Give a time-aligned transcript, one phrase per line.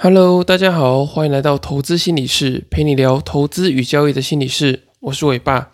[0.00, 4.84] Hello，大家好，欢迎来到投资心理室，陪你聊投资与交易的心理室。
[5.00, 5.72] 我是伟爸。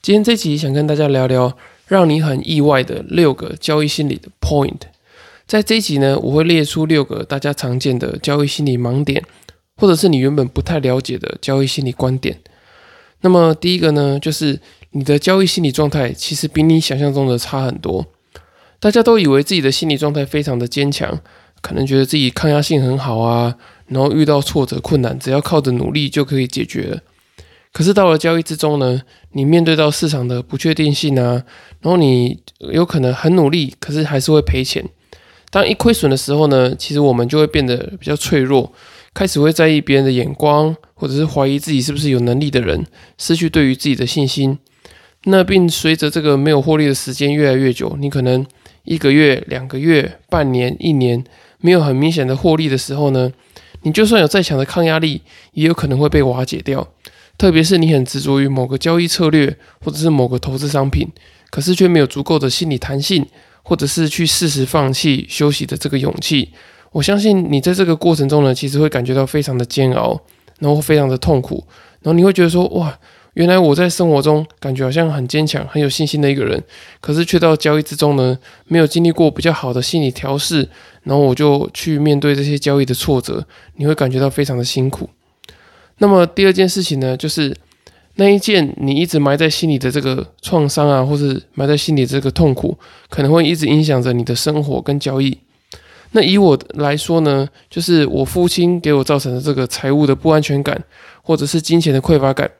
[0.00, 1.58] 今天这集想跟大家聊聊
[1.88, 4.82] 让你很意外的六个交易心理的 point。
[5.48, 9.24] 在这一集呢，我会列出六个大家常见的交易心理盲点，
[9.76, 12.38] 或者是你原本不太了解的交易心理观点。
[13.22, 14.60] 那么第一个呢，就是
[14.92, 18.06] 你的交易心理状态其实比你想象中的差很多。
[18.78, 21.20] 大家都以为自己的心理状态非常的坚强。
[21.60, 23.56] 可能觉得自己抗压性很好啊，
[23.88, 27.00] 然后遇到挫折困难，只要靠着努力就可以解决了。
[27.70, 31.44] 可是到了交易之中呢，你面对到市场的不确定性啊，
[31.82, 32.40] 然后你
[32.72, 34.84] 有可能很努力，可是还是会赔钱。
[35.50, 38.72] 当一亏损的时候呢，其实我们就会变得比较脆弱，
[39.12, 42.84] 开始会在意别人的眼光，或者是怀疑自己是不是有能力的人，
[43.18, 44.58] 失去对于自己的信心。
[45.24, 48.46] 那并随着这个没有获利的时间越来越久，你可能
[48.84, 51.22] 一个月、两个月、半年、一年。
[51.60, 53.32] 没有很明显的获利的时候呢，
[53.82, 55.22] 你就算有再强的抗压力，
[55.52, 56.88] 也有可能会被瓦解掉。
[57.36, 61.08] 特别是你很执着于某个交易策略，或者是某个投资商品，
[61.50, 63.26] 可是却没有足够的心理弹性，
[63.62, 66.50] 或者是去适时放弃休息的这个勇气。
[66.92, 70.20] 我相信你在这个过程中呢，其实会感觉到非常的煎熬，
[70.58, 71.64] 然后非常的痛苦，
[72.02, 72.98] 然后你会觉得说，哇。
[73.38, 76.60] 原来我在生活中感觉好像很坚强、很有信心的一个人，
[77.00, 78.36] 可是却到交易之中呢，
[78.66, 80.68] 没有经历过比较好的心理调试，
[81.04, 85.08] 然后我就去面对这些交易的挫折，你会感觉到非常的辛苦。
[85.98, 87.56] 那么第二件事情呢，就是
[88.16, 92.76] 那一件你一直埋在心里的这个创伤啊，或者埋在心里这个痛苦，
[93.08, 95.38] 可能会一直影响着你的生活跟交易。
[96.10, 100.82] 那以我来说呢，就是我父亲给我造成的这个财务的不安全感，
[101.22, 102.50] 或者是金钱的匮乏感。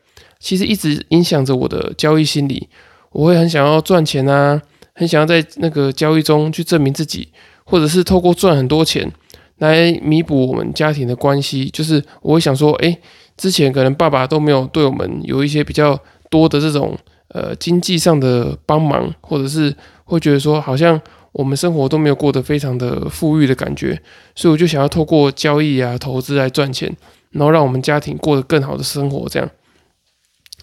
[0.40, 2.68] 其实一直影响着我的交易心理，
[3.10, 4.60] 我会很想要赚钱啊，
[4.94, 7.28] 很想要在那个交易中去证明自己，
[7.64, 9.10] 或者是透过赚很多钱
[9.58, 11.68] 来弥补我们家庭的关系。
[11.70, 12.96] 就是我会想说，哎，
[13.36, 15.98] 之前可能爸爸都没有对我们有一些比较
[16.30, 16.96] 多的这种
[17.28, 19.74] 呃经济上的帮忙，或者是
[20.04, 21.00] 会觉得说，好像
[21.32, 24.00] 我们生活都没有过得非常的富裕的感觉，
[24.36, 26.94] 所以我就想要透过交易啊、投资来赚钱，
[27.32, 29.50] 然后让我们家庭过得更好的生活，这样。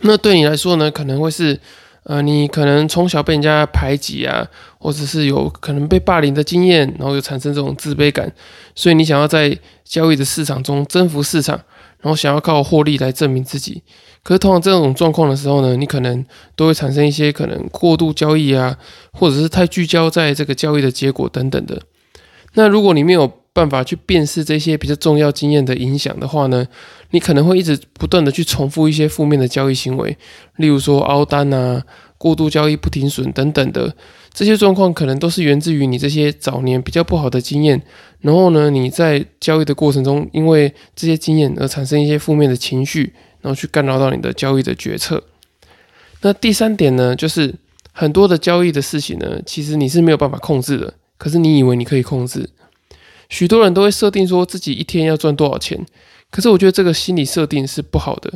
[0.02, 1.60] 那对你来说呢，可能会是，
[2.04, 4.46] 呃，你可能从小被人家排挤啊，
[4.78, 8.32] 或者是有可能被霸凌的经验，然后又产生这种自卑感，
[8.76, 11.56] 所以你想要在交易的市场中征服市场，
[12.02, 13.82] 然后想要靠获利来证明自己。
[14.22, 16.26] 可是通常这种状况的时候呢，你可能
[16.56, 18.76] 都会产生一些可能过度交易啊，
[19.14, 21.82] 或者是太聚焦在这个交易的结果等等的。
[22.56, 26.68] 那如果你没有办法去辨识这些比较重要经验的影响的话呢，
[27.12, 30.18] 你可能会一直不断的去重复一些负面的交易行为，
[30.58, 31.82] 例如说凹单啊、
[32.18, 33.96] 过度交易不停损等等的
[34.34, 37.82] 这些状况，可能都是源自于你这些早年比较不好的经验。
[38.20, 45.24] 然后呢，你在交易的过程中，因为这些经验而产生一些负面的情绪，然后去干扰到你的交易的决策。
[46.20, 47.56] 那第三点呢，就是
[47.94, 52.50] 很多的交易的事情呢，其实你是没有办法控制的，可是你以为你可以控制。
[53.30, 55.86] 许多人都会设定说自己一天要赚多少钱，
[56.30, 58.34] 可是我觉得这个心理设定是不好的，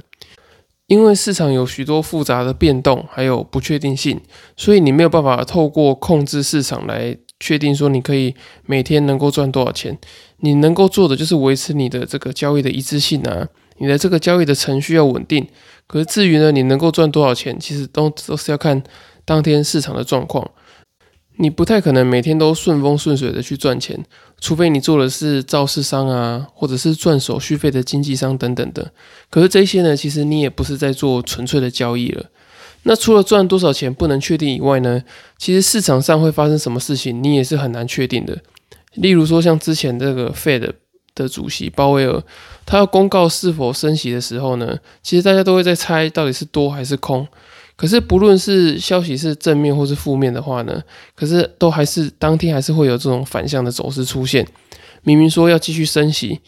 [0.88, 4.20] 因为市场有许多复杂的变动，还有不确定性，
[4.58, 8.34] 所以你没有办法透过控制市场来确定说你可以
[8.66, 9.98] 每天能够赚多少钱。
[10.42, 13.46] 你能够做的就是维持你的这个交易的一致性啊，
[13.78, 15.46] 你的这个交易的程序要稳定。
[15.86, 18.82] 可是至于呢，你能够赚多少钱，其实都都是要看
[19.26, 20.50] 当天市场的状况。
[21.42, 23.98] 你不太可能每天都顺风顺水的去赚钱，
[24.42, 28.92] 除非你做的是造市商啊，或者是赚手续费的经纪商等等的。
[29.30, 32.26] 可是这些呢，其实你也不是在做纯粹的交易了。
[32.84, 35.02] 那除了赚多少钱不能确定以外呢，
[35.38, 38.38] 其实市场上会发生什么事情，你也是很难确定的。
[38.96, 40.74] 例如说，像之前这个 Fed
[41.16, 42.22] 的主席鲍威尔，
[42.66, 47.26] 他要公告是否升息的时候呢，其实大家都会在猜到底是多还是空。
[47.80, 50.84] 可是不论是消息是正面或是负面的话呢，
[51.16, 54.46] 可是都还是当天还是会有这种反向的走势出现。
[55.04, 56.42] 明明说要继续升息，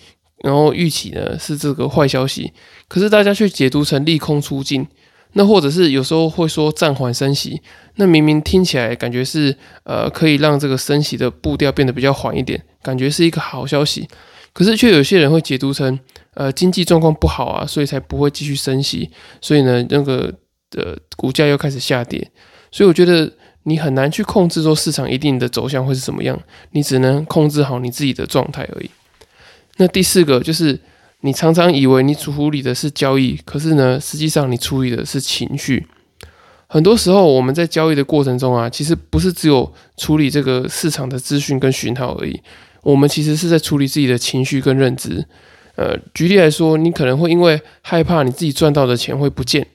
[0.43, 2.51] 然后预期呢是这个坏消息，
[2.89, 4.85] 可是大家却解读成利空出尽。
[5.31, 7.61] 那或者是有时候会说暂缓升息，
[7.95, 9.55] 那明明听起来感觉是
[9.85, 14.05] 呃可以让这个升息的步调变得比较缓一点，感觉是一个好消息，
[14.51, 15.97] 可是却有些人会解读成
[16.33, 19.09] 呃经济状况不好啊，所以才不会继续升息。
[19.39, 20.33] 所以呢那个。
[20.71, 22.31] 的股价又开始下跌，
[22.71, 23.31] 所以我觉得
[23.63, 26.41] 你很难去控制说市场一定的走向会是怎么样，
[26.71, 28.89] 你只能控制好你自己的状态而已。
[29.77, 30.79] 那第四个就是
[31.21, 35.85] 你常常以为你处理的是交易，可是呢，实际上你处理的是情绪。
[36.67, 42.41] 很多时候我们在交易的过程中啊，其实不是只有处理这个市场的资讯跟讯号而已，
[42.81, 45.25] 我们其实是在处理自己的情绪跟认知。
[45.75, 49.67] 呃，举例来说，你可能会因为害怕你自己赚到的钱会不见，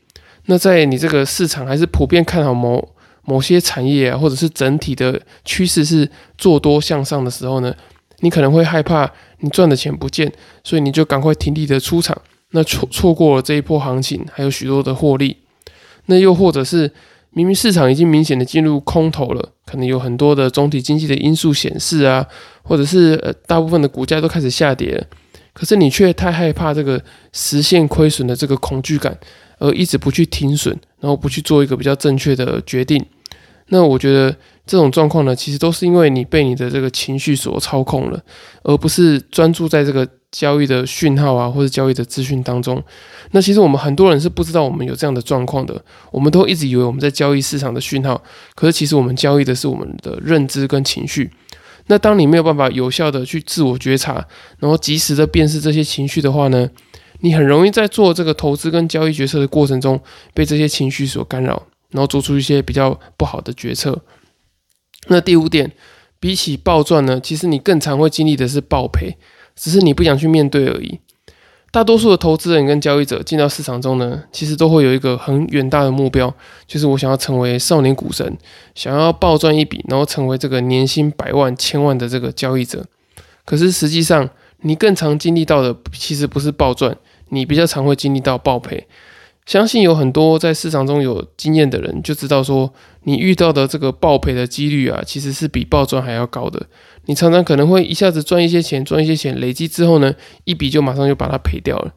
[0.46, 2.88] 那在你这个市场还是普遍看好某
[3.24, 6.08] 某些产业啊，或者是整体的趋势是
[6.38, 7.74] 做多向上的时候呢，
[8.20, 10.32] 你可能会害怕你赚的钱不见，
[10.62, 12.16] 所以你就赶快停利的出场，
[12.52, 15.36] 那错错过了这一波行情，还有许多的获利。
[16.06, 16.90] 那又或者是
[17.30, 22.24] 明明市场已经明显的进入空头了，可能有很多的总体经济的因素显示啊，
[22.62, 25.04] 或者是呃大部分的股价都开始下跌。
[25.56, 29.16] 可是你却太害怕这个实现亏损的这个恐惧感，
[29.58, 33.02] 而一直不去停损，然后不去做一个比较正确的决定。
[33.68, 34.30] 那我觉得
[34.66, 38.22] 这种状况呢，其实都是因为你被你的这个情绪所操控了，
[38.64, 42.80] 而不是专注在这个交易的讯号啊，或者交易的资讯当中。
[43.30, 45.82] 那其实我们很多人是不知道我们有这样的状况的，
[46.12, 48.22] 我们都一直以为我们在交易市场的讯号，
[48.54, 51.32] 可是其实我们交易的是我们的认知跟情绪。
[51.88, 54.14] 那当你没有办法有效的去自我觉察，
[54.58, 56.68] 然后及时的辨识这些情绪的话呢，
[57.20, 60.00] 你很容易在做这个投资跟交易决策的过程中
[60.34, 64.02] 被这些情绪所干扰，然后做出一些比较不好的决策。
[65.08, 65.70] 那第五点，
[66.18, 69.16] 比起暴赚呢，其实你更常会经历的是暴赔，
[69.54, 70.98] 只是你不想去面对而已。
[71.76, 76.34] 大多数的投资人跟交易者进到市场中呢，其实都会有一个很远大的目标，
[76.66, 78.34] 就是我想要成为少年股神，
[78.74, 82.82] 想要暴赚一笔，然后成为这个年薪百万、千万的这个交易者。
[83.44, 84.26] 可是实际上，
[84.62, 86.96] 你更常经历到的其实不是暴赚，
[87.28, 88.86] 你比较常会经历到暴赔。
[89.46, 96.66] 相信有很多在市场中有经验的人就知道，说你遇到的这个爆赔的几率啊，其实是比暴赚还要高的。
[97.04, 100.12] 你常常可能会一下子赚一些钱，赚一些钱，累积之后呢，
[100.42, 101.94] 一笔就马上就把它赔掉了。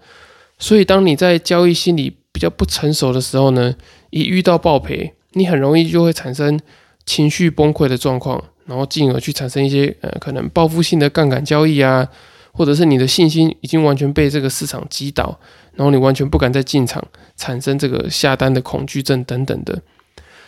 [0.60, 3.74] 所以，当你在交易心理比较不成熟的时候呢，
[4.12, 6.60] 一遇到爆赔，你很容易就会产生
[7.06, 12.08] 情绪崩溃的状况，然后进而去产生一些呃可能报复性的杠杆交易啊。
[12.52, 15.40] 或者是你的信心已经完全被这个市场击倒，
[15.74, 17.04] 然后你完全不敢再进场，
[17.36, 19.82] 产生这个下单的恐惧症等等的。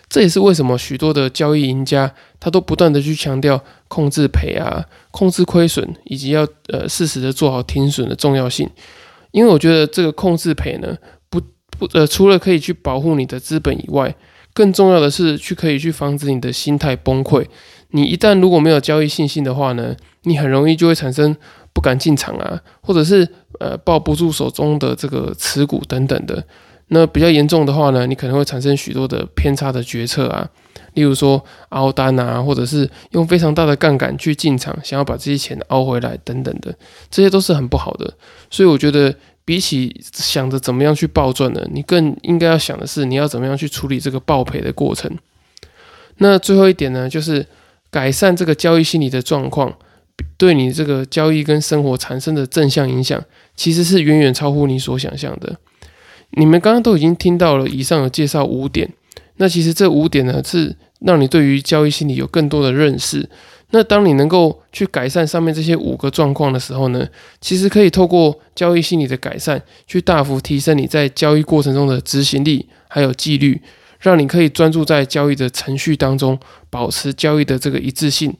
[0.10, 8.70] 这也是为什么许多的交易赢家他都不断的去强调控制赔啊、控制亏损，以及要呃适时的做好停损的重要性。
[9.32, 10.98] 因为我觉得这个控制赔呢，
[11.30, 11.40] 不
[11.78, 14.14] 不呃，除了可以去保护你的资本以外，
[14.54, 17.46] 更重要的是去可以去防止你的心态崩溃。
[17.92, 21.38] 你一旦如果没有交易信心的话呢，你很容易就会产生。
[21.74, 23.28] 不敢进场啊，或者是
[23.60, 26.44] 呃抱不住手中的这个持股等等的，
[26.88, 30.50] 那比较严重的话呢，你可能会产生许多的偏差的决策啊，
[30.96, 36.76] 例如说凹单啊，或者是用非常大的杠杆去进场，想要把这些钱凹回来等等的，
[37.10, 38.14] 这些都是很不好的。
[38.50, 39.16] 所以我觉得，
[39.46, 45.10] 比起想着怎么样去暴赚呢，你更应该要想的是，你要怎么样去处理这个暴赔的过程。
[46.18, 47.48] 那最后一点呢，就是
[47.90, 49.74] 改善这个交易心理的状况。
[50.38, 53.24] 对你这个交易跟生活产生的正向影响，
[53.56, 55.58] 其实是远远超乎你所想象的。
[56.32, 58.92] 你们刚刚都已经听到了，以上有介绍五点。
[59.38, 63.30] 那其实这五点呢，是让你对于交易心理有更多的认识。
[63.72, 67.08] 那当你能够去改善上面这些五个状况的时候呢，
[67.40, 73.62] 其实可以透过交易心理的改善，去大幅提升你在交易过程中的执行力还有纪律，
[74.00, 76.38] 让你可以专注在交易的程序当中，
[76.70, 78.36] 保持交易的这个一致性。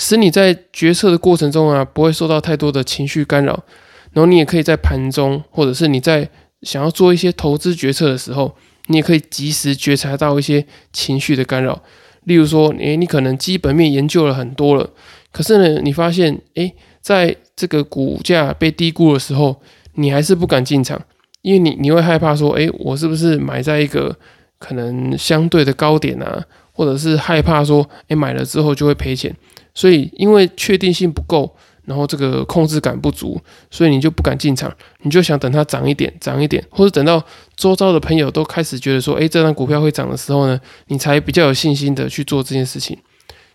[0.00, 3.64] 使你在决策的过程中啊，不会受到太多的情绪干扰，
[4.12, 6.30] 然后你也可以在盘中，或者是你在
[6.62, 8.54] 想要做一些投资决策的时候，
[8.86, 11.82] 你也可以及时觉察到一些情绪的干扰。
[12.22, 14.88] 例如说，诶，你可能基本面研究了很多了，
[15.32, 19.60] 可是呢，你发现，诶，在这个股价被低估的时候，
[19.94, 21.02] 你还是不敢进场，
[21.42, 24.16] 因为你你会害怕说，诶，我是不是买在一个
[24.60, 26.44] 可能相对的高点啊？
[26.72, 29.34] 或者是害怕说，诶，买了之后就会赔钱。
[29.78, 31.48] 所以，因为确定性不够，
[31.84, 42.98] 然后这个控制感不足，所以你就不敢进场，你就想等它涨一点，涨一点，或者等到周遭的朋友都开始觉得说，诶，这张股票会涨的时候呢，你才比较有信心的去做这件事情。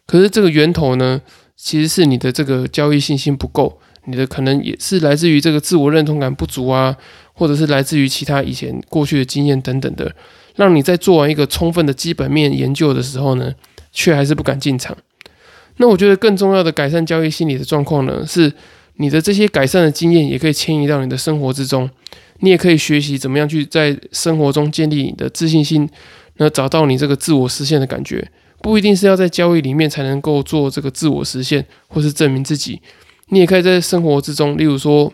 [0.08, 1.22] 可是这个源头呢，
[1.58, 6.96] 其实是你的这个交易信心不够，你的可能也是来自于这个自我认同感不足啊，
[7.34, 10.15] 或者是来自于其他以前过去的经验等等的，
[10.56, 13.53] 让你在做完一个充分的基本面研究的时候呢，
[13.92, 14.96] 却还是不敢进场。
[15.77, 18.51] 那我觉得更重要的改善交易心理的状况呢，是
[18.98, 21.89] 你的这些改善的经验也可以迁移到你的生活之中，
[22.39, 25.89] 你也可以学习怎么样去在生活中建立你的自信心，
[26.38, 28.30] 那找到你这个自我实现的感觉，
[28.62, 32.80] 不一定是要在交易里面才能够做这个自我实现或是证明自己，
[33.30, 35.12] 你也可以在生活之中，例如说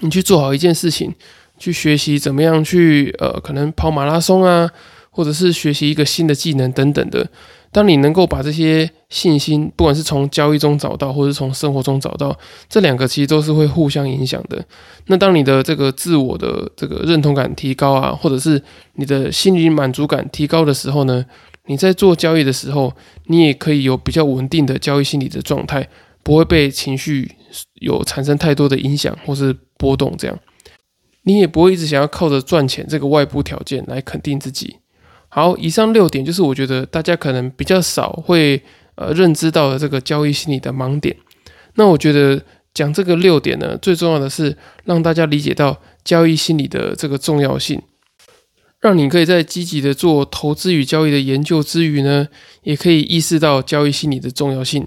[0.00, 1.14] 你去做好一件事情，
[1.58, 4.70] 去学习怎么样去呃可能跑马拉松啊，
[5.10, 7.26] 或者是学习一个新的技能等等的。
[7.72, 12.36] 当你能够把这些信心，不管是从交易中找到，或者是从生活中找到，
[12.68, 14.64] 这两个其实都是会互相影响的。
[15.06, 18.60] 那当你的这个自我的这个认同感提高啊，或者是
[18.94, 21.24] 你的心理满足感提高的时候呢，
[21.66, 22.92] 你在做交易的时候，
[23.26, 25.88] 你也可以有比较稳定的交易心理的状态，
[26.24, 27.30] 不会被情绪
[27.74, 30.12] 有产生太多的影响或是波动。
[30.18, 30.36] 这样，
[31.22, 34.78] 你也不会一直想要靠着赚钱这个外部条件来肯定自己。
[35.32, 38.60] 好，以上六点就是我觉得大家可能比较少会
[38.96, 41.16] 呃认知到的这个交易心理的盲点。
[41.74, 42.44] 那我觉得
[42.74, 47.80] 讲这个六点呢，最重要的是让大家理解到交易心理的这个重要性，
[48.80, 52.26] 让你可以在积极的做投资与交易的研究之余呢，
[52.64, 54.84] 也可以意识到交易心理的重要性，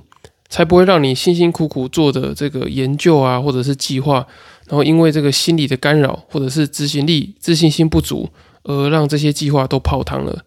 [0.49, 4.27] 才不会让你辛辛苦苦做的这个研究啊，或者是计划，
[4.67, 8.29] 然后因为这个心理的干扰，或者是执行力、自信心不足。
[8.63, 10.43] 而让这些计划都泡汤了。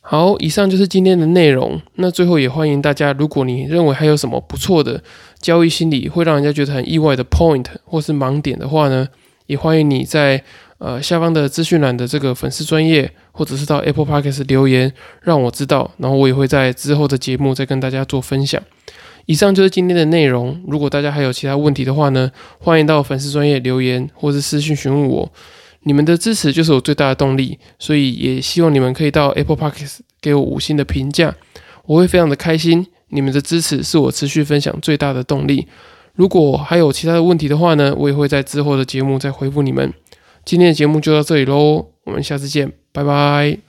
[0.00, 1.80] 好，以上就是今天的内容。
[1.96, 5.02] 那最后也欢迎大家，如果你认为还有什么不错的
[5.40, 9.08] 交易心理，会让人家觉得很意外的 point 或是盲点的话呢，
[9.46, 10.40] 也欢迎你在
[10.78, 15.90] 呃下方的资讯栏的这个粉丝专业，或者是到 Apple Podcast 留言，让我知道。
[15.98, 18.62] 然后我也会在之后的节目再跟大家做分享。
[19.24, 20.62] 以上就是今天的内容。
[20.68, 25.32] 如果大家还有其他问题的话呢，欢迎到粉丝专业留言，或是私信询问我。
[25.86, 31.32] 你们的支持就是我最大的动力，所以也希望你们可以到 Apple Podcast 给我五星的评价，
[31.84, 32.84] 我会非常的开心。
[33.10, 35.68] 你们的支持是我持续分享最大的动力。
[36.14, 39.94] 如果还有其他的问题的话呢，我也会在之后的节目再回复你们。
[40.44, 43.65] 今天的节目就到这里喽，我们下次见，拜拜。